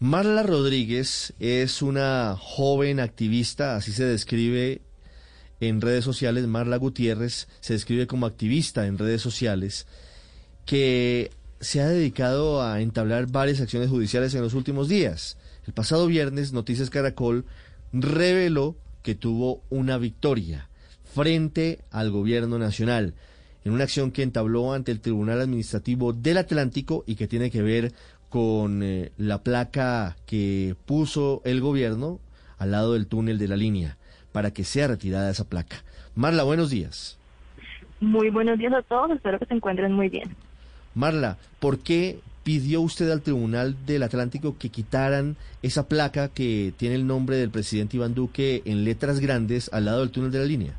Marla 0.00 0.42
Rodríguez 0.42 1.34
es 1.38 1.82
una 1.82 2.36
joven 2.36 2.98
activista, 2.98 3.76
así 3.76 3.92
se 3.92 4.04
describe 4.04 4.82
en 5.60 5.80
redes 5.80 6.04
sociales. 6.04 6.48
Marla 6.48 6.78
Gutiérrez 6.78 7.46
se 7.60 7.74
describe 7.74 8.08
como 8.08 8.26
activista 8.26 8.88
en 8.88 8.98
redes 8.98 9.22
sociales 9.22 9.86
que 10.66 11.30
se 11.60 11.80
ha 11.80 11.86
dedicado 11.86 12.60
a 12.60 12.80
entablar 12.80 13.30
varias 13.30 13.60
acciones 13.60 13.88
judiciales 13.88 14.34
en 14.34 14.42
los 14.42 14.54
últimos 14.54 14.88
días. 14.88 15.38
El 15.64 15.74
pasado 15.74 16.08
viernes, 16.08 16.52
Noticias 16.52 16.90
Caracol 16.90 17.44
reveló 17.92 18.74
que 19.04 19.14
tuvo 19.14 19.62
una 19.70 19.96
victoria 19.96 20.68
frente 21.04 21.84
al 21.92 22.10
gobierno 22.10 22.58
nacional 22.58 23.14
en 23.64 23.72
una 23.72 23.84
acción 23.84 24.10
que 24.10 24.22
entabló 24.22 24.72
ante 24.72 24.92
el 24.92 25.00
Tribunal 25.00 25.40
Administrativo 25.40 26.12
del 26.12 26.38
Atlántico 26.38 27.02
y 27.06 27.14
que 27.14 27.26
tiene 27.26 27.50
que 27.50 27.62
ver 27.62 27.92
con 28.34 28.82
eh, 28.82 29.12
la 29.16 29.44
placa 29.44 30.16
que 30.26 30.74
puso 30.86 31.40
el 31.44 31.60
gobierno 31.60 32.18
al 32.58 32.72
lado 32.72 32.94
del 32.94 33.06
túnel 33.06 33.38
de 33.38 33.46
la 33.46 33.54
línea 33.54 33.96
para 34.32 34.50
que 34.50 34.64
sea 34.64 34.88
retirada 34.88 35.30
esa 35.30 35.48
placa. 35.48 35.76
Marla, 36.16 36.42
buenos 36.42 36.68
días. 36.68 37.16
Muy 38.00 38.30
buenos 38.30 38.58
días 38.58 38.72
a 38.72 38.82
todos, 38.82 39.12
espero 39.12 39.38
que 39.38 39.46
se 39.46 39.54
encuentren 39.54 39.92
muy 39.92 40.08
bien. 40.08 40.34
Marla, 40.96 41.36
¿por 41.60 41.78
qué 41.78 42.18
pidió 42.42 42.80
usted 42.80 43.08
al 43.12 43.22
Tribunal 43.22 43.76
del 43.86 44.02
Atlántico 44.02 44.58
que 44.58 44.68
quitaran 44.68 45.36
esa 45.62 45.86
placa 45.86 46.26
que 46.26 46.72
tiene 46.76 46.96
el 46.96 47.06
nombre 47.06 47.36
del 47.36 47.50
presidente 47.50 47.98
Iván 47.98 48.16
Duque 48.16 48.62
en 48.64 48.82
letras 48.82 49.20
grandes 49.20 49.72
al 49.72 49.84
lado 49.84 50.00
del 50.00 50.10
túnel 50.10 50.32
de 50.32 50.38
la 50.40 50.44
línea? 50.44 50.72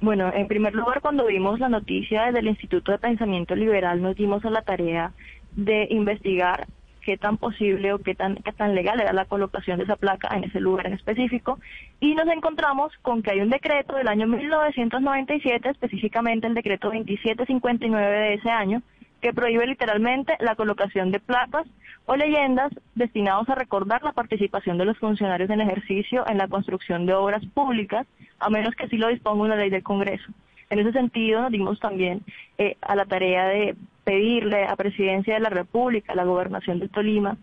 Bueno, 0.00 0.32
en 0.32 0.46
primer 0.46 0.72
lugar, 0.72 1.00
cuando 1.00 1.26
vimos 1.26 1.58
la 1.58 1.68
noticia 1.68 2.26
desde 2.26 2.38
el 2.38 2.46
Instituto 2.46 2.92
de 2.92 2.98
Pensamiento 2.98 3.56
Liberal, 3.56 4.00
nos 4.00 4.14
dimos 4.14 4.44
a 4.44 4.50
la 4.50 4.62
tarea 4.62 5.12
de 5.58 5.88
investigar 5.90 6.68
qué 7.02 7.16
tan 7.16 7.36
posible 7.36 7.92
o 7.92 7.98
qué 7.98 8.14
tan, 8.14 8.36
qué 8.36 8.52
tan 8.52 8.76
legal 8.76 9.00
era 9.00 9.12
la 9.12 9.24
colocación 9.24 9.78
de 9.78 9.84
esa 9.84 9.96
placa 9.96 10.28
en 10.36 10.44
ese 10.44 10.60
lugar 10.60 10.86
en 10.86 10.92
específico 10.92 11.58
y 11.98 12.14
nos 12.14 12.28
encontramos 12.28 12.92
con 13.02 13.22
que 13.22 13.32
hay 13.32 13.40
un 13.40 13.50
decreto 13.50 13.96
del 13.96 14.06
año 14.06 14.28
1997, 14.28 15.68
específicamente 15.68 16.46
el 16.46 16.54
decreto 16.54 16.88
2759 16.88 18.16
de 18.18 18.34
ese 18.34 18.50
año, 18.50 18.82
que 19.20 19.32
prohíbe 19.32 19.66
literalmente 19.66 20.36
la 20.38 20.54
colocación 20.54 21.10
de 21.10 21.18
placas 21.18 21.66
o 22.06 22.14
leyendas 22.14 22.70
destinados 22.94 23.48
a 23.48 23.56
recordar 23.56 24.04
la 24.04 24.12
participación 24.12 24.78
de 24.78 24.84
los 24.84 24.98
funcionarios 24.98 25.50
en 25.50 25.60
ejercicio 25.60 26.24
en 26.28 26.38
la 26.38 26.46
construcción 26.46 27.04
de 27.04 27.14
obras 27.14 27.44
públicas, 27.46 28.06
a 28.38 28.48
menos 28.48 28.76
que 28.76 28.84
así 28.84 28.96
lo 28.96 29.08
disponga 29.08 29.42
una 29.42 29.56
ley 29.56 29.70
del 29.70 29.82
Congreso. 29.82 30.30
En 30.70 30.78
ese 30.78 30.92
sentido, 30.92 31.40
nos 31.40 31.50
dimos 31.50 31.80
también 31.80 32.20
eh, 32.58 32.76
a 32.82 32.94
la 32.94 33.06
tarea 33.06 33.46
de 33.46 33.74
pedirle 34.08 34.64
a 34.64 34.74
Presidencia 34.74 35.34
de 35.34 35.40
la 35.40 35.50
República, 35.50 36.14
a 36.14 36.16
la 36.16 36.24
Gobernación 36.24 36.78
de 36.78 36.88
Tolima 36.88 37.36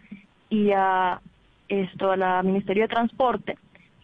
y 0.49 0.71
a 0.71 1.21
esto 1.67 2.11
a 2.11 2.17
la 2.17 2.41
Ministerio 2.41 2.83
de 2.83 2.89
Transporte 2.89 3.55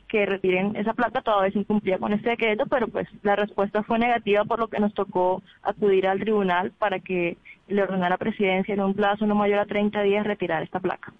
que 0.07 0.27
retiren 0.27 0.75
esa 0.75 0.93
placa, 0.93 1.23
todavía 1.23 1.51
se 1.53 1.57
incumplía 1.57 1.97
con 1.97 2.13
este 2.13 2.29
decreto, 2.29 2.65
pero 2.69 2.87
pues 2.87 3.07
la 3.23 3.35
respuesta 3.35 3.81
fue 3.81 3.97
negativa, 3.97 4.45
por 4.45 4.59
lo 4.59 4.67
que 4.67 4.79
nos 4.79 4.93
tocó 4.93 5.41
acudir 5.63 6.05
al 6.05 6.19
tribunal 6.19 6.71
para 6.77 6.99
que 6.99 7.37
le 7.67 7.81
ordenara 7.81 8.15
a 8.15 8.19
Presidencia 8.19 8.75
en 8.75 8.81
un 8.81 8.93
plazo 8.93 9.25
no 9.25 9.33
mayor 9.33 9.57
a 9.57 9.65
30 9.65 10.03
días 10.03 10.27
retirar 10.27 10.61
esta 10.61 10.79
placa. 10.79 11.13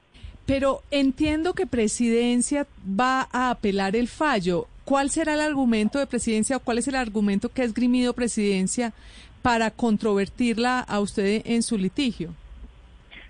Pero 0.46 0.82
entiendo 0.92 1.54
que 1.56 1.66
Presidencia 1.66 2.68
va 2.86 3.28
a 3.32 3.50
apelar 3.50 3.96
el 3.96 4.08
fallo. 4.08 4.68
¿Cuál 4.86 5.10
será 5.10 5.34
el 5.34 5.42
argumento 5.42 5.98
de 5.98 6.06
Presidencia 6.06 6.58
o 6.58 6.60
cuál 6.60 6.78
es 6.78 6.88
el 6.88 6.96
argumento 6.96 7.50
que 7.50 7.64
ha 7.64 7.66
esgrimido 7.66 8.14
Presidencia 8.14 8.94
para 9.42 9.72
controvertirla 9.72 10.80
a 10.80 11.00
usted 11.00 11.42
en 11.46 11.64
su 11.64 11.78
litigio? 11.78 12.34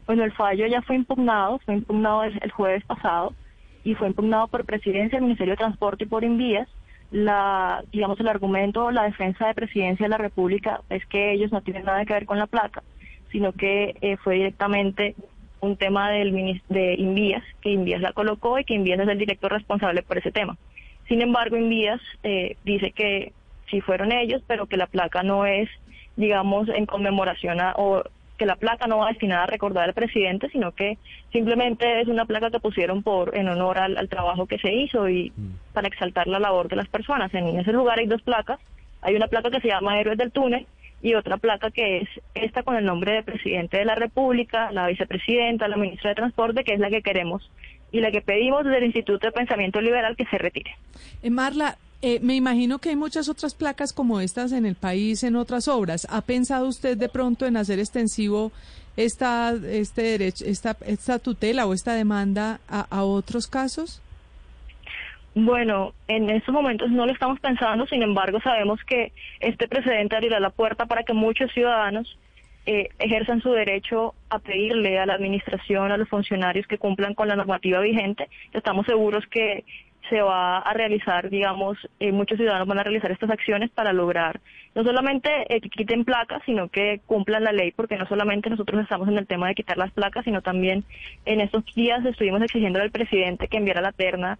Bueno, 0.05 0.23
el 0.23 0.33
fallo 0.33 0.67
ya 0.67 0.81
fue 0.81 0.95
impugnado, 0.95 1.59
fue 1.59 1.75
impugnado 1.75 2.23
el, 2.23 2.51
jueves 2.51 2.83
pasado 2.85 3.33
y 3.83 3.95
fue 3.95 4.07
impugnado 4.07 4.47
por 4.47 4.65
Presidencia, 4.65 5.17
el 5.17 5.23
Ministerio 5.23 5.53
de 5.53 5.57
Transporte 5.57 6.03
y 6.03 6.07
por 6.07 6.23
Envías. 6.23 6.67
La, 7.11 7.83
digamos, 7.91 8.19
el 8.19 8.27
argumento 8.27 8.89
la 8.91 9.03
defensa 9.03 9.47
de 9.47 9.53
Presidencia 9.53 10.05
de 10.05 10.09
la 10.09 10.17
República 10.17 10.81
es 10.89 11.05
que 11.05 11.33
ellos 11.33 11.51
no 11.51 11.61
tienen 11.61 11.85
nada 11.85 12.05
que 12.05 12.13
ver 12.13 12.25
con 12.25 12.39
la 12.39 12.47
placa, 12.47 12.83
sino 13.31 13.51
que 13.53 13.95
eh, 14.01 14.17
fue 14.17 14.35
directamente 14.35 15.15
un 15.61 15.77
tema 15.77 16.09
del 16.09 16.61
de 16.69 16.95
Invías, 16.95 17.43
que 17.61 17.69
Invías 17.69 18.01
la 18.01 18.13
colocó 18.13 18.59
y 18.59 18.65
que 18.65 18.73
Invías 18.73 18.99
es 18.99 19.07
el 19.07 19.17
director 19.17 19.51
responsable 19.51 20.03
por 20.03 20.17
ese 20.17 20.31
tema. 20.31 20.57
Sin 21.07 21.21
embargo, 21.21 21.55
Invías 21.55 22.01
eh, 22.23 22.57
dice 22.63 22.91
que 22.91 23.33
sí 23.69 23.81
fueron 23.81 24.11
ellos, 24.11 24.41
pero 24.47 24.65
que 24.65 24.77
la 24.77 24.87
placa 24.87 25.23
no 25.23 25.45
es 25.45 25.69
digamos, 26.15 26.69
en 26.69 26.85
conmemoración 26.85 27.61
a, 27.61 27.73
o 27.77 28.03
que 28.37 28.45
la 28.47 28.55
placa 28.55 28.87
no 28.87 28.97
va 28.97 29.09
destinada 29.09 29.43
a 29.43 29.47
recordar 29.47 29.87
al 29.87 29.93
presidente, 29.93 30.49
sino 30.49 30.71
que 30.71 30.97
simplemente 31.31 32.01
es 32.01 32.07
una 32.07 32.25
placa 32.25 32.49
que 32.49 32.59
pusieron 32.59 33.03
por 33.03 33.37
en 33.37 33.47
honor 33.47 33.77
al, 33.77 34.09
trabajo 34.09 34.47
que 34.47 34.57
se 34.57 34.73
hizo 34.73 35.07
y 35.07 35.31
mm. 35.35 35.73
para 35.73 35.87
exaltar 35.87 36.27
la 36.27 36.39
labor 36.39 36.67
de 36.67 36.75
las 36.75 36.87
personas. 36.87 37.31
En 37.35 37.59
ese 37.59 37.71
lugar 37.71 37.99
hay 37.99 38.07
dos 38.07 38.23
placas. 38.23 38.59
Hay 39.01 39.15
una 39.15 39.27
placa 39.27 39.51
que 39.51 39.61
se 39.61 39.67
llama 39.67 39.99
Héroes 39.99 40.17
del 40.17 40.31
Túnel 40.31 40.65
y 41.03 41.13
otra 41.13 41.37
placa 41.37 41.71
que 41.71 41.99
es 41.99 42.09
esta 42.33 42.63
con 42.63 42.75
el 42.75 42.85
nombre 42.85 43.13
de 43.13 43.23
presidente 43.23 43.77
de 43.77 43.85
la 43.85 43.93
República, 43.95 44.71
la 44.71 44.87
vicepresidenta, 44.87 45.67
la 45.67 45.77
ministra 45.77 46.09
de 46.09 46.15
Transporte, 46.15 46.63
que 46.63 46.73
es 46.73 46.79
la 46.79 46.89
que 46.89 47.01
queremos 47.01 47.49
y 47.91 47.99
la 47.99 48.11
que 48.11 48.21
pedimos 48.21 48.63
desde 48.63 48.77
el 48.77 48.85
Instituto 48.85 49.27
de 49.27 49.33
Pensamiento 49.33 49.81
Liberal 49.81 50.15
que 50.15 50.25
se 50.25 50.37
retire. 50.37 50.75
Eh, 51.21 51.29
Marla, 51.29 51.77
eh, 52.01 52.19
me 52.21 52.35
imagino 52.35 52.79
que 52.79 52.89
hay 52.89 52.95
muchas 52.95 53.29
otras 53.29 53.53
placas 53.53 53.93
como 53.93 54.21
estas 54.21 54.51
en 54.53 54.65
el 54.65 54.75
país, 54.75 55.23
en 55.23 55.35
otras 55.35 55.67
obras. 55.67 56.07
¿Ha 56.09 56.21
pensado 56.21 56.67
usted 56.67 56.97
de 56.97 57.09
pronto 57.09 57.45
en 57.45 57.57
hacer 57.57 57.77
extensivo 57.77 58.51
esta, 58.97 59.53
este 59.71 60.01
derecho, 60.01 60.45
esta, 60.45 60.75
esta 60.85 61.19
tutela 61.19 61.67
o 61.67 61.73
esta 61.73 61.93
demanda 61.93 62.59
a, 62.67 63.03
otros 63.03 63.47
casos? 63.47 64.01
Bueno, 65.35 65.93
en 66.07 66.29
estos 66.29 66.53
momentos 66.53 66.89
no 66.89 67.05
lo 67.05 67.13
estamos 67.13 67.39
pensando, 67.39 67.85
sin 67.85 68.01
embargo 68.01 68.41
sabemos 68.41 68.79
que 68.83 69.13
este 69.39 69.67
precedente 69.67 70.15
abrirá 70.15 70.39
la 70.39 70.49
puerta 70.49 70.87
para 70.87 71.03
que 71.03 71.13
muchos 71.13 71.51
ciudadanos 71.53 72.17
eh, 72.65 72.89
ejerzan 72.99 73.41
su 73.41 73.51
derecho 73.51 74.13
a 74.29 74.39
pedirle 74.39 74.99
a 74.99 75.05
la 75.05 75.13
administración, 75.13 75.91
a 75.91 75.97
los 75.97 76.09
funcionarios 76.09 76.67
que 76.67 76.77
cumplan 76.77 77.13
con 77.13 77.27
la 77.27 77.35
normativa 77.35 77.79
vigente. 77.79 78.27
Estamos 78.53 78.85
seguros 78.87 79.25
que 79.27 79.63
se 80.09 80.21
va 80.21 80.59
a 80.59 80.73
realizar, 80.73 81.29
digamos, 81.29 81.77
eh, 81.99 82.11
muchos 82.11 82.37
ciudadanos 82.37 82.67
van 82.67 82.79
a 82.79 82.83
realizar 82.83 83.11
estas 83.11 83.29
acciones 83.29 83.69
para 83.69 83.93
lograr 83.93 84.41
no 84.75 84.83
solamente 84.83 85.29
eh, 85.49 85.61
que 85.61 85.69
quiten 85.69 86.05
placas, 86.05 86.41
sino 86.45 86.69
que 86.69 87.01
cumplan 87.05 87.43
la 87.43 87.51
ley, 87.51 87.71
porque 87.71 87.97
no 87.97 88.07
solamente 88.07 88.49
nosotros 88.49 88.81
estamos 88.81 89.07
en 89.09 89.17
el 89.17 89.27
tema 89.27 89.47
de 89.47 89.55
quitar 89.55 89.77
las 89.77 89.91
placas, 89.91 90.23
sino 90.23 90.41
también 90.41 90.83
en 91.25 91.41
estos 91.41 91.63
días 91.75 92.05
estuvimos 92.05 92.41
exigiendo 92.41 92.79
al 92.81 92.91
presidente 92.91 93.47
que 93.47 93.57
enviara 93.57 93.81
la 93.81 93.91
terna 93.91 94.39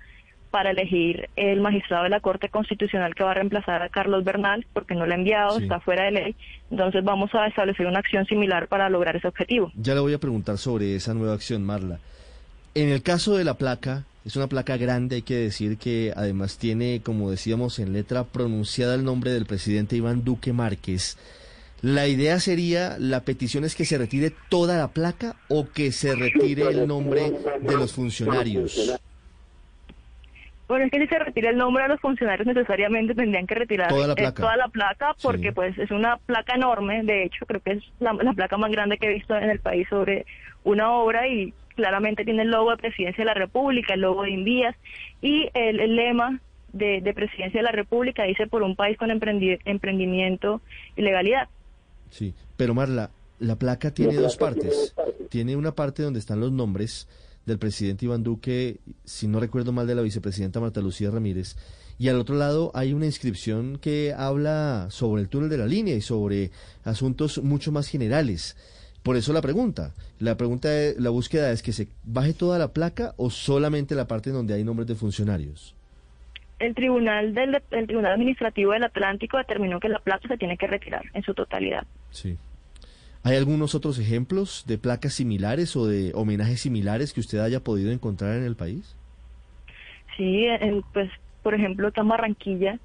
para 0.52 0.72
elegir 0.72 1.30
el 1.38 1.62
magistrado 1.62 2.04
de 2.04 2.10
la 2.10 2.20
Corte 2.20 2.50
Constitucional 2.50 3.16
que 3.16 3.24
va 3.24 3.32
a 3.32 3.36
reemplazar 3.36 3.82
a 3.82 3.90
Carlos 3.90 4.26
Bernal, 4.26 4.66
porque 4.74 4.96
no 4.96 5.06
lo 5.06 5.14
ha 5.14 5.16
enviado, 5.16 5.58
está 5.58 5.80
fuera 5.80 6.06
de 6.06 6.12
ley. 6.12 6.36
Entonces 6.70 7.04
vamos 7.06 7.34
a 7.34 7.48
establecer 7.48 7.88
una 7.88 8.00
acción 8.00 8.26
similar 8.26 8.68
para 8.68 8.90
lograr 8.90 9.16
ese 9.16 9.30
objetivo. 9.30 9.72
Ya 9.76 9.96
le 9.96 10.02
voy 10.02 10.14
a 10.14 10.20
preguntar 10.20 10.58
sobre 10.58 10.96
esa 10.96 11.14
nueva 11.14 11.34
acción, 11.36 11.64
Marla. 11.66 12.00
En 12.76 12.90
el 12.90 13.02
caso 13.02 13.38
de 13.38 13.46
la 13.46 13.54
placa, 13.54 14.04
es 14.26 14.36
una 14.36 14.48
placa 14.48 14.78
grande, 14.78 15.18
hay 15.18 15.22
que 15.24 15.36
decir 15.36 15.78
que 15.78 16.14
además 16.16 16.58
tiene, 16.58 17.02
como 17.04 17.32
decíamos 17.32 17.80
en 17.80 17.94
letra, 17.94 18.24
pronunciada 18.24 18.96
el 18.96 19.04
nombre 19.04 19.32
del 19.32 19.46
presidente 19.46 19.96
Iván 19.96 20.24
Duque 20.24 20.54
Márquez. 20.54 21.18
La 21.82 22.08
idea 22.08 22.40
sería, 22.40 22.98
la 23.00 23.22
petición 23.22 23.64
es 23.64 23.74
que 23.74 23.86
se 23.86 23.98
retire 23.98 24.32
toda 24.50 24.78
la 24.78 24.90
placa 24.90 25.36
o 25.48 25.68
que 25.70 25.92
se 25.92 26.16
retire 26.16 26.68
el 26.68 26.88
nombre 26.88 27.34
de 27.60 27.74
los 27.74 27.94
funcionarios. 27.94 29.00
Bueno, 30.68 30.86
es 30.86 30.92
que 30.92 31.00
si 31.00 31.08
se 31.08 31.20
retira 31.20 31.50
el 31.50 31.58
nombre 31.58 31.84
de 31.84 31.90
los 31.90 32.00
funcionarios 32.00 32.48
necesariamente 32.48 33.16
tendrían 33.16 33.46
que 33.46 33.56
retirar 33.56 33.90
toda 33.90 34.08
la 34.08 34.14
eh, 34.14 34.70
placa, 34.72 35.16
porque 35.22 35.52
pues 35.52 35.78
es 35.78 35.92
una 35.92 36.16
placa 36.18 36.54
enorme, 36.56 37.04
de 37.04 37.26
hecho 37.26 37.46
creo 37.46 37.60
que 37.60 37.72
es 37.72 37.84
la, 38.00 38.14
placa 38.14 38.56
más 38.56 38.72
grande 38.72 38.98
que 38.98 39.08
he 39.08 39.14
visto 39.16 39.36
en 39.36 39.50
el 39.50 39.60
país 39.60 39.86
sobre 39.90 40.26
una 40.64 40.92
obra 40.92 41.28
y 41.28 41.54
claramente 41.76 42.26
tiene 42.26 42.44
el 42.44 42.50
logo 42.50 42.72
de 42.72 42.78
Presidencia 42.78 43.22
de 43.22 43.26
la 43.26 43.34
República, 43.34 43.94
el 43.94 44.02
logo 44.02 44.24
de 44.24 44.32
Invías 44.32 44.76
y 45.22 45.50
el, 45.54 45.96
lema 45.96 46.40
de, 46.74 47.02
Presidencia 47.14 47.60
de 47.60 47.64
la 47.64 47.72
República 47.72 48.24
dice 48.24 48.48
por 48.48 48.64
un 48.64 48.76
país 48.76 48.98
con 48.98 49.12
emprendimiento 49.12 50.62
y 50.96 51.02
legalidad. 51.02 51.48
Sí, 52.10 52.34
pero 52.58 52.74
Marla, 52.74 53.10
la 53.40 53.56
placa 53.56 53.94
tiene 53.94 54.16
dos 54.16 54.38
partes. 54.38 54.94
Tiene 55.30 55.56
una 55.56 55.72
parte 55.72 56.04
donde 56.04 56.20
están 56.20 56.40
los 56.40 56.52
nombres 56.52 57.08
del 57.46 57.58
presidente 57.58 58.06
Iván 58.06 58.24
Duque, 58.24 58.78
si 59.04 59.28
no 59.28 59.40
recuerdo 59.40 59.72
mal, 59.72 59.88
de 59.88 59.96
la 59.96 60.02
vicepresidenta 60.02 60.60
Marta 60.60 60.82
Lucía 60.82 61.10
Ramírez. 61.10 61.56
Y 61.98 62.10
al 62.10 62.20
otro 62.20 62.36
lado 62.36 62.72
hay 62.74 62.94
una 62.94 63.06
inscripción 63.06 63.78
que 63.78 64.14
habla 64.16 64.88
sobre 64.90 65.22
el 65.22 65.30
túnel 65.30 65.50
de 65.50 65.58
la 65.58 65.66
línea 65.66 65.96
y 65.96 66.02
sobre 66.02 66.52
asuntos 66.84 67.42
mucho 67.44 67.72
más 67.72 67.88
generales. 67.88 68.56
Por 69.04 69.18
eso 69.18 69.34
la 69.34 69.42
pregunta. 69.42 69.94
La 70.20 70.38
pregunta, 70.38 70.70
la 70.98 71.10
búsqueda 71.10 71.52
es 71.52 71.64
que 71.64 71.74
se 71.74 71.88
baje 72.04 72.34
toda 72.34 72.60
la 72.60 72.74
placa 72.74 73.14
o 73.18 73.30
solamente 73.30 73.96
la 73.96 74.08
parte 74.08 74.30
donde 74.30 74.54
hay 74.54 74.64
nombres 74.64 74.88
de 74.88 74.96
funcionarios. 74.96 75.76
El 76.60 76.76
tribunal 76.76 77.34
del 77.34 77.60
el 77.72 77.88
tribunal 77.88 78.14
administrativo 78.14 78.74
del 78.74 78.84
Atlántico 78.84 79.38
determinó 79.38 79.80
que 79.80 79.90
la 79.90 80.00
placa 80.00 80.28
se 80.28 80.38
tiene 80.38 80.58
que 80.58 80.68
retirar 80.68 81.02
en 81.14 81.24
su 81.24 81.34
totalidad. 81.34 81.88
Sí. 82.12 82.38
¿Hay 83.24 83.36
algunos 83.36 83.74
otros 83.74 83.98
ejemplos 83.98 84.64
de 84.68 84.78
placas 84.78 85.14
similares 85.14 85.76
o 85.76 85.88
de 85.88 86.12
homenajes 86.14 86.62
similares 86.62 87.14
que 87.14 87.20
usted 87.20 87.40
haya 87.40 87.64
podido 87.64 87.92
encontrar 87.92 88.36
en 88.36 88.44
el 88.44 88.56
país? 88.56 88.96
Sí, 90.18 90.46
pues 90.94 91.10
por 91.42 91.56
ejemplo, 91.56 91.92
en 91.96 92.08
Barranquilla, 92.08 92.80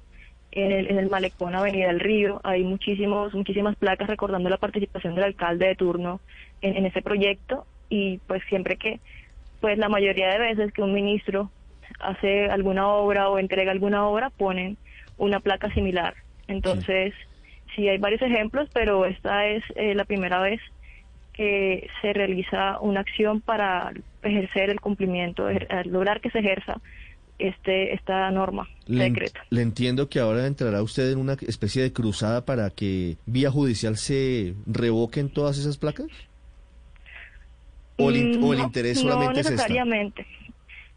en 0.51 0.71
el, 0.71 0.89
en 0.89 0.97
el 0.97 1.09
malecón 1.09 1.55
Avenida 1.55 1.87
del 1.87 1.99
Río, 1.99 2.41
hay 2.43 2.63
muchísimos, 2.63 3.33
muchísimas 3.33 3.75
placas 3.75 4.07
recordando 4.07 4.49
la 4.49 4.57
participación 4.57 5.15
del 5.15 5.25
alcalde 5.25 5.67
de 5.67 5.75
turno 5.75 6.19
en, 6.61 6.85
ese 6.85 7.01
proyecto 7.01 7.65
y 7.89 8.19
pues 8.27 8.41
siempre 8.49 8.77
que, 8.77 8.99
pues 9.61 9.77
la 9.77 9.89
mayoría 9.89 10.29
de 10.29 10.39
veces 10.39 10.73
que 10.73 10.81
un 10.81 10.93
ministro 10.93 11.51
hace 11.99 12.45
alguna 12.49 12.87
obra 12.87 13.29
o 13.29 13.39
entrega 13.39 13.71
alguna 13.71 14.07
obra, 14.07 14.29
ponen 14.29 14.77
una 15.17 15.39
placa 15.39 15.71
similar. 15.73 16.15
Entonces, 16.47 17.13
sí, 17.75 17.87
hay 17.87 17.97
varios 17.97 18.21
ejemplos, 18.21 18.69
pero 18.73 19.05
esta 19.05 19.47
es 19.47 19.63
eh, 19.75 19.95
la 19.95 20.05
primera 20.05 20.41
vez 20.41 20.61
que 21.33 21.87
se 22.01 22.13
realiza 22.13 22.79
una 22.79 23.01
acción 23.01 23.41
para 23.41 23.93
ejercer 24.23 24.69
el 24.71 24.81
cumplimiento, 24.81 25.47
lograr 25.85 26.19
que 26.19 26.31
se 26.31 26.39
ejerza 26.39 26.81
este 27.39 27.93
esta 27.93 28.29
norma, 28.31 28.67
le, 28.85 29.05
decreto. 29.05 29.39
Le 29.49 29.61
entiendo 29.61 30.09
que 30.09 30.19
ahora 30.19 30.47
entrará 30.47 30.81
usted 30.81 31.11
en 31.11 31.19
una 31.19 31.33
especie 31.33 31.81
de 31.83 31.93
cruzada 31.93 32.45
para 32.45 32.69
que 32.69 33.17
vía 33.25 33.51
judicial 33.51 33.97
se 33.97 34.55
revoquen 34.65 35.29
todas 35.29 35.57
esas 35.57 35.77
placas. 35.77 36.07
¿O 37.97 38.09
el, 38.09 38.43
o 38.43 38.53
el 38.53 38.59
mm, 38.59 38.63
interés 38.63 38.99
solamente 38.99 39.43
no 39.43 39.49
necesariamente. 39.49 40.25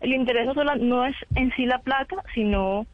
El 0.00 0.12
interés 0.12 0.46
no, 0.46 0.54
no 0.76 1.06
es 1.06 1.16
en 1.34 1.52
sí 1.56 1.66
la 1.66 1.78
placa, 1.78 2.22
sino 2.34 2.86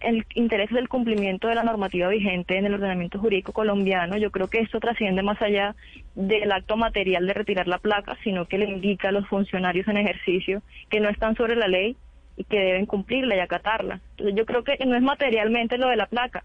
el 0.00 0.24
interés 0.34 0.70
del 0.70 0.88
cumplimiento 0.88 1.48
de 1.48 1.54
la 1.54 1.62
normativa 1.62 2.08
vigente 2.08 2.56
en 2.56 2.66
el 2.66 2.74
ordenamiento 2.74 3.18
jurídico 3.18 3.52
colombiano. 3.52 4.16
Yo 4.16 4.30
creo 4.30 4.48
que 4.48 4.60
esto 4.60 4.80
trasciende 4.80 5.22
más 5.22 5.40
allá 5.42 5.74
del 6.14 6.52
acto 6.52 6.76
material 6.76 7.26
de 7.26 7.34
retirar 7.34 7.66
la 7.68 7.78
placa, 7.78 8.16
sino 8.22 8.46
que 8.46 8.58
le 8.58 8.66
indica 8.66 9.08
a 9.08 9.12
los 9.12 9.26
funcionarios 9.28 9.88
en 9.88 9.96
ejercicio 9.96 10.62
que 10.88 11.00
no 11.00 11.08
están 11.08 11.36
sobre 11.36 11.56
la 11.56 11.68
ley 11.68 11.96
y 12.38 12.44
que 12.44 12.56
deben 12.56 12.86
cumplirla 12.86 13.36
y 13.36 13.40
acatarla. 13.40 14.00
Entonces 14.12 14.36
yo 14.36 14.46
creo 14.46 14.64
que 14.64 14.78
no 14.86 14.96
es 14.96 15.02
materialmente 15.02 15.76
lo 15.76 15.88
de 15.88 15.96
la 15.96 16.06
placa. 16.06 16.44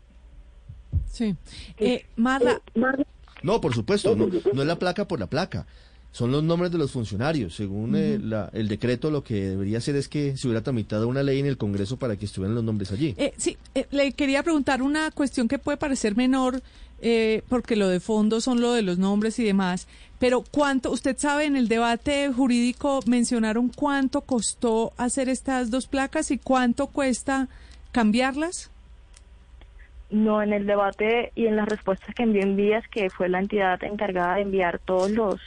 Sí. 1.05 1.35
Eh, 1.77 2.05
Marla. 2.15 2.59
No, 3.43 3.61
por 3.61 3.73
supuesto, 3.75 4.15
no, 4.15 4.27
no 4.27 4.61
es 4.61 4.67
la 4.67 4.79
placa 4.79 5.07
por 5.07 5.19
la 5.19 5.27
placa 5.27 5.67
son 6.13 6.31
los 6.31 6.43
nombres 6.43 6.71
de 6.71 6.77
los 6.77 6.91
funcionarios. 6.91 7.55
Según 7.55 7.95
eh, 7.95 8.19
el 8.53 8.67
decreto, 8.67 9.09
lo 9.09 9.23
que 9.23 9.49
debería 9.49 9.79
hacer 9.79 9.95
es 9.95 10.07
que 10.07 10.37
se 10.37 10.47
hubiera 10.47 10.61
tramitado 10.61 11.07
una 11.07 11.23
ley 11.23 11.39
en 11.39 11.47
el 11.47 11.57
Congreso 11.57 11.97
para 11.97 12.15
que 12.15 12.25
estuvieran 12.25 12.53
los 12.53 12.63
nombres 12.63 12.91
allí. 12.91 13.15
Eh, 13.17 13.33
sí, 13.35 13.57
eh, 13.73 13.87
le 13.89 14.13
quería 14.13 14.43
preguntar 14.43 14.83
una 14.83 15.09
cuestión 15.09 15.47
que 15.47 15.57
puede 15.57 15.77
parecer 15.77 16.15
menor, 16.15 16.61
porque 17.49 17.75
lo 17.75 17.87
de 17.87 17.99
fondo 17.99 18.41
son 18.41 18.61
lo 18.61 18.73
de 18.73 18.81
los 18.81 18.97
nombres 18.97 19.39
y 19.39 19.43
demás. 19.43 19.87
Pero 20.19 20.43
cuánto, 20.49 20.91
usted 20.91 21.17
sabe, 21.17 21.45
en 21.45 21.55
el 21.55 21.67
debate 21.67 22.31
jurídico 22.31 23.01
mencionaron 23.05 23.69
cuánto 23.69 24.21
costó 24.21 24.93
hacer 24.97 25.27
estas 25.27 25.69
dos 25.69 25.87
placas 25.87 26.31
y 26.31 26.37
cuánto 26.37 26.87
cuesta 26.87 27.47
cambiarlas. 27.91 28.71
No, 30.09 30.41
en 30.41 30.53
el 30.53 30.65
debate 30.65 31.31
y 31.35 31.47
en 31.47 31.55
las 31.55 31.67
respuestas 31.67 32.13
que 32.15 32.23
envió 32.23 32.43
en 32.43 32.55
vías, 32.55 32.87
que 32.87 33.09
fue 33.09 33.29
la 33.29 33.39
entidad 33.39 33.83
encargada 33.83 34.35
de 34.35 34.41
enviar 34.43 34.79
todos 34.79 35.11
los 35.11 35.41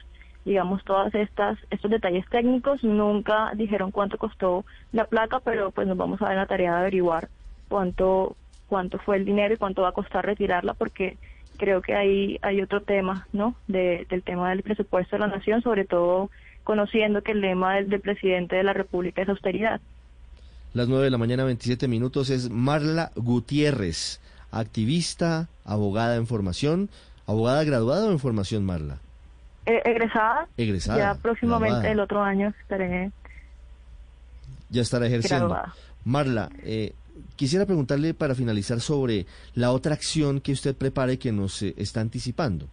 digamos, 0.45 0.85
todas 0.85 1.13
estas 1.13 1.59
estos 1.71 1.91
detalles 1.91 2.25
técnicos. 2.31 2.83
Nunca 2.85 3.51
dijeron 3.55 3.91
cuánto 3.91 4.17
costó 4.17 4.65
la 4.93 5.05
placa, 5.05 5.41
pero 5.41 5.73
pues 5.73 5.89
nos 5.89 5.97
vamos 5.97 6.23
a 6.23 6.27
dar 6.27 6.37
la 6.37 6.47
tarea 6.47 6.73
de 6.73 6.79
averiguar 6.79 7.29
cuánto 7.69 8.37
cuánto 8.69 8.99
fue 8.99 9.17
el 9.17 9.25
dinero 9.25 9.55
y 9.55 9.57
cuánto 9.57 9.83
va 9.83 9.89
a 9.89 9.93
costar 9.93 10.25
retirarla, 10.25 10.75
porque 10.75 11.19
creo 11.57 11.83
que 11.83 11.95
ahí 11.95 12.39
hay 12.43 12.63
otro 12.63 12.83
tema, 12.83 13.27
¿no? 13.33 13.55
del 13.67 14.23
tema 14.25 14.51
del 14.51 14.63
presupuesto 14.63 15.17
de 15.17 15.21
la 15.21 15.29
nación, 15.29 15.63
sobre 15.63 15.85
todo 15.85 16.31
conociendo 16.65 17.23
que 17.23 17.33
el 17.33 17.41
lema 17.41 17.77
del, 17.77 17.89
del 17.89 18.01
presidente 18.01 18.57
de 18.57 18.63
la 18.65 18.73
República 18.73 19.23
es 19.23 19.29
austeridad. 19.29 19.81
Las 20.75 20.89
nueve 20.89 21.05
de 21.05 21.11
la 21.11 21.19
mañana, 21.19 21.45
27 21.45 21.89
minutos, 21.89 22.29
es 22.29 22.51
Marla 22.51 23.11
Gutiérrez, 23.15 24.21
activista, 24.51 25.49
abogada 25.65 26.17
en 26.17 26.27
formación, 26.27 26.91
abogada 27.27 27.65
graduada 27.65 28.11
en 28.11 28.19
formación, 28.19 28.65
Marla. 28.65 28.99
Eh, 29.67 29.83
egresada. 29.85 30.49
Egresada. 30.57 30.99
Ya 30.99 31.15
próximamente 31.15 31.91
el 31.91 32.01
otro 32.01 32.23
año 32.23 32.53
estaré. 32.61 33.11
Ya 34.71 34.83
estará 34.83 35.07
ejerciendo. 35.07 35.57
Marla, 36.05 36.51
eh, 36.63 36.93
quisiera 37.37 37.67
preguntarle 37.67 38.15
para 38.15 38.35
finalizar 38.35 38.81
sobre 38.81 39.27
la 39.55 39.73
otra 39.73 39.95
acción 39.95 40.41
que 40.41 40.53
usted 40.53 40.75
prepara 40.75 41.13
y 41.13 41.19
que 41.19 41.33
nos 41.33 41.63
está 41.63 42.01
anticipando. 42.01 42.67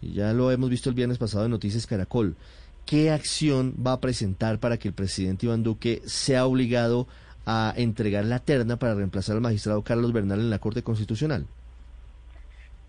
Ya 0.00 0.32
lo 0.32 0.50
hemos 0.50 0.70
visto 0.70 0.88
el 0.88 0.94
viernes 0.94 1.18
pasado 1.18 1.44
en 1.44 1.50
Noticias 1.50 1.86
Caracol. 1.86 2.36
¿Qué 2.86 3.10
acción 3.10 3.74
va 3.84 3.92
a 3.92 4.00
presentar 4.00 4.58
para 4.58 4.78
que 4.78 4.88
el 4.88 4.94
presidente 4.94 5.46
Iván 5.46 5.62
Duque 5.62 6.00
sea 6.06 6.46
obligado 6.46 7.06
a 7.44 7.72
entregar 7.76 8.24
la 8.24 8.38
terna 8.38 8.76
para 8.76 8.94
reemplazar 8.94 9.36
al 9.36 9.42
magistrado 9.42 9.82
Carlos 9.82 10.12
Bernal 10.12 10.40
en 10.40 10.50
la 10.50 10.58
Corte 10.58 10.82
Constitucional? 10.82 11.46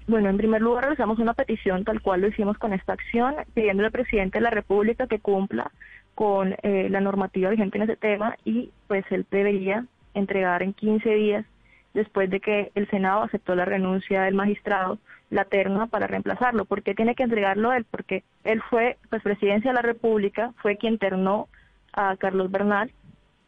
Bueno, 0.08 0.30
en 0.30 0.38
primer 0.38 0.62
lugar 0.62 0.86
realizamos 0.86 1.20
una 1.20 1.34
petición 1.34 1.84
tal 1.84 2.02
cual 2.02 2.22
lo 2.22 2.28
hicimos 2.28 2.58
con 2.58 2.74
esta 2.74 2.94
acción, 2.94 3.36
pidiendo 3.54 3.86
al 3.86 3.92
presidente 3.92 4.40
de 4.40 4.44
la 4.44 4.50
República 4.50 5.06
que 5.08 5.20
cumpla 5.20 5.72
con 6.16 6.56
eh, 6.64 6.88
la 6.90 7.00
normativa 7.00 7.50
vigente 7.50 7.78
en 7.78 7.84
ese 7.84 7.96
tema 7.96 8.36
y 8.44 8.72
pues 8.88 9.06
él 9.12 9.26
debería 9.32 9.86
entregar 10.14 10.64
en 10.64 10.74
15 10.74 11.10
días 11.10 11.46
después 11.94 12.30
de 12.30 12.40
que 12.40 12.72
el 12.76 12.90
Senado 12.90 13.24
aceptó 13.24 13.56
la 13.56 13.66
renuncia 13.66 14.24
del 14.24 14.36
magistrado 14.36 15.00
la 15.30 15.46
terna 15.46 15.88
para 15.88 16.08
reemplazarlo. 16.08 16.66
¿Por 16.66 16.82
qué 16.82 16.96
tiene 16.96 17.16
que 17.16 17.24
entregarlo 17.24 17.74
él? 17.74 17.86
Porque 17.90 18.24
él 18.44 18.62
fue, 18.70 18.98
pues 19.10 19.22
presidencia 19.22 19.72
de 19.72 19.76
la 19.76 19.82
República, 19.82 20.54
fue 20.62 20.78
quien 20.78 20.98
ternó 20.98 21.48
a 21.94 22.16
Carlos 22.18 22.52
Bernal 22.52 22.92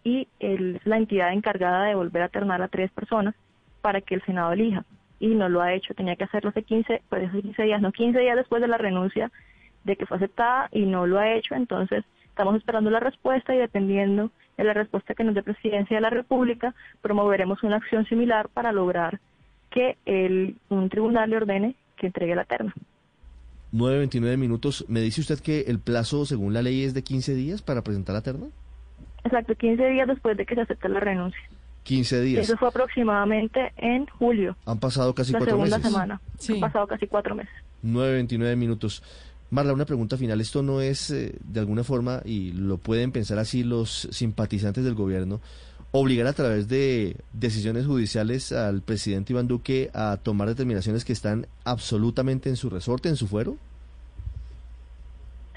y 0.03 0.27
él 0.39 0.77
es 0.77 0.85
la 0.85 0.97
entidad 0.97 1.33
encargada 1.33 1.85
de 1.85 1.95
volver 1.95 2.23
a 2.23 2.29
ternar 2.29 2.61
a 2.61 2.67
tres 2.67 2.91
personas 2.91 3.35
para 3.81 4.01
que 4.01 4.15
el 4.15 4.21
Senado 4.23 4.51
elija 4.53 4.85
y 5.19 5.29
no 5.29 5.49
lo 5.49 5.61
ha 5.61 5.73
hecho. 5.73 5.93
Tenía 5.93 6.15
que 6.15 6.23
hacerlo 6.23 6.49
hace 6.49 6.63
15, 6.63 7.01
pues 7.09 7.29
hace 7.29 7.41
15 7.41 7.63
días, 7.63 7.81
no 7.81 7.91
15 7.91 8.19
días 8.19 8.35
después 8.35 8.61
de 8.61 8.67
la 8.67 8.77
renuncia 8.77 9.31
de 9.83 9.95
que 9.95 10.05
fue 10.05 10.17
aceptada 10.17 10.69
y 10.71 10.85
no 10.85 11.07
lo 11.07 11.19
ha 11.19 11.33
hecho. 11.33 11.55
Entonces, 11.55 12.03
estamos 12.25 12.55
esperando 12.55 12.89
la 12.89 12.99
respuesta 12.99 13.53
y 13.55 13.57
dependiendo 13.57 14.31
de 14.57 14.63
la 14.63 14.73
respuesta 14.73 15.13
que 15.13 15.23
nos 15.23 15.35
dé 15.35 15.43
Presidencia 15.43 15.97
de 15.97 16.01
la 16.01 16.09
República, 16.09 16.75
promoveremos 17.01 17.63
una 17.63 17.77
acción 17.77 18.05
similar 18.05 18.49
para 18.49 18.71
lograr 18.71 19.19
que 19.69 19.97
el, 20.05 20.57
un 20.69 20.89
tribunal 20.89 21.29
le 21.29 21.37
ordene 21.37 21.75
que 21.97 22.07
entregue 22.07 22.35
la 22.35 22.45
terna. 22.45 22.73
9.29 23.73 24.37
minutos. 24.37 24.85
¿Me 24.89 24.99
dice 24.99 25.21
usted 25.21 25.39
que 25.39 25.61
el 25.61 25.79
plazo, 25.79 26.25
según 26.25 26.53
la 26.53 26.61
ley, 26.61 26.83
es 26.83 26.93
de 26.93 27.03
15 27.03 27.35
días 27.35 27.61
para 27.61 27.81
presentar 27.81 28.13
la 28.15 28.21
terna? 28.21 28.47
Exacto, 29.23 29.55
15 29.55 29.89
días 29.89 30.07
después 30.07 30.35
de 30.35 30.45
que 30.45 30.55
se 30.55 30.61
acepte 30.61 30.89
la 30.89 30.99
renuncia. 30.99 31.41
15 31.83 32.21
días. 32.21 32.43
Eso 32.43 32.57
fue 32.57 32.67
aproximadamente 32.67 33.73
en 33.77 34.05
julio. 34.05 34.55
Han 34.65 34.79
pasado 34.79 35.15
casi 35.15 35.31
cuatro 35.31 35.57
meses. 35.57 35.71
La 35.71 35.77
segunda 35.77 35.89
semana. 35.89 36.21
Han 36.49 36.59
pasado 36.59 36.87
casi 36.87 37.07
cuatro 37.07 37.35
meses. 37.35 37.53
9.29 37.83 38.55
minutos. 38.55 39.03
Marla, 39.51 39.73
una 39.73 39.85
pregunta 39.85 40.15
final. 40.15 40.39
Esto 40.39 40.63
no 40.63 40.79
es, 40.79 41.11
eh, 41.11 41.35
de 41.43 41.59
alguna 41.59 41.83
forma, 41.83 42.21
y 42.23 42.53
lo 42.53 42.77
pueden 42.77 43.11
pensar 43.11 43.37
así 43.37 43.65
los 43.65 44.07
simpatizantes 44.09 44.85
del 44.85 44.95
gobierno, 44.95 45.41
obligar 45.91 46.25
a 46.27 46.33
través 46.33 46.69
de 46.69 47.17
decisiones 47.33 47.85
judiciales 47.85 48.53
al 48.53 48.81
presidente 48.81 49.33
Iván 49.33 49.49
Duque 49.49 49.89
a 49.93 50.17
tomar 50.23 50.47
determinaciones 50.47 51.03
que 51.03 51.11
están 51.11 51.47
absolutamente 51.65 52.47
en 52.47 52.55
su 52.55 52.69
resorte, 52.69 53.09
en 53.09 53.17
su 53.17 53.27
fuero? 53.27 53.57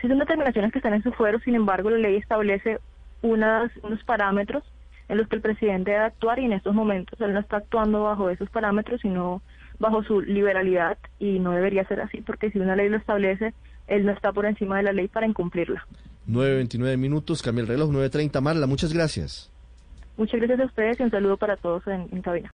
Sí, 0.00 0.08
son 0.08 0.18
determinaciones 0.18 0.72
que 0.72 0.80
están 0.80 0.94
en 0.94 1.04
su 1.04 1.12
fuero, 1.12 1.38
sin 1.38 1.54
embargo, 1.54 1.88
la 1.88 1.98
ley 1.98 2.16
establece 2.16 2.80
unas, 3.22 3.70
unos 3.84 4.02
parámetros 4.02 4.64
en 5.08 5.18
los 5.18 5.28
que 5.28 5.36
el 5.36 5.42
presidente 5.42 5.92
debe 5.92 6.02
actuar 6.02 6.40
y 6.40 6.46
en 6.46 6.52
estos 6.52 6.74
momentos 6.74 7.20
él 7.20 7.32
no 7.32 7.38
está 7.38 7.58
actuando 7.58 8.02
bajo 8.02 8.28
esos 8.28 8.50
parámetros, 8.50 9.00
sino 9.02 9.40
bajo 9.78 10.02
su 10.02 10.20
liberalidad 10.20 10.98
y 11.20 11.38
no 11.38 11.52
debería 11.52 11.86
ser 11.86 12.00
así 12.00 12.22
porque 12.22 12.50
si 12.50 12.58
una 12.58 12.74
ley 12.74 12.88
lo 12.88 12.96
establece, 12.96 13.54
él 13.86 14.04
no 14.04 14.12
está 14.12 14.32
por 14.32 14.46
encima 14.46 14.76
de 14.78 14.84
la 14.84 14.92
ley 14.92 15.08
para 15.08 15.26
incumplirla. 15.26 15.86
9.29 16.28 16.96
minutos, 16.96 17.42
cambia 17.42 17.62
el 17.62 17.68
reloj, 17.68 17.90
9.30. 17.90 18.40
Marla, 18.40 18.66
muchas 18.66 18.92
gracias. 18.92 19.50
Muchas 20.16 20.40
gracias 20.40 20.60
a 20.60 20.64
ustedes 20.64 21.00
y 21.00 21.02
un 21.02 21.10
saludo 21.10 21.36
para 21.36 21.56
todos 21.56 21.86
en, 21.86 22.08
en 22.12 22.22
cabina. 22.22 22.42